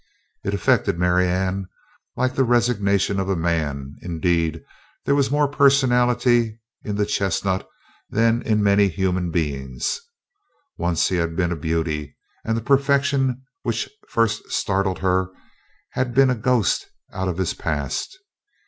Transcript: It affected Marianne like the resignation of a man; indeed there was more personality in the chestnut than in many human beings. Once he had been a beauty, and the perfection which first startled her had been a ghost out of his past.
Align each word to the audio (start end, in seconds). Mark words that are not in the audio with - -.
It 0.43 0.55
affected 0.55 0.97
Marianne 0.97 1.67
like 2.15 2.33
the 2.33 2.43
resignation 2.43 3.19
of 3.19 3.29
a 3.29 3.35
man; 3.35 3.97
indeed 4.01 4.63
there 5.05 5.13
was 5.13 5.29
more 5.29 5.47
personality 5.47 6.59
in 6.83 6.95
the 6.95 7.05
chestnut 7.05 7.69
than 8.09 8.41
in 8.41 8.63
many 8.63 8.87
human 8.87 9.29
beings. 9.29 9.99
Once 10.75 11.07
he 11.09 11.17
had 11.17 11.35
been 11.35 11.51
a 11.51 11.55
beauty, 11.55 12.17
and 12.43 12.57
the 12.57 12.61
perfection 12.61 13.43
which 13.61 13.91
first 14.09 14.51
startled 14.51 14.97
her 14.97 15.29
had 15.91 16.15
been 16.15 16.31
a 16.31 16.35
ghost 16.35 16.87
out 17.13 17.27
of 17.27 17.37
his 17.37 17.53
past. 17.53 18.17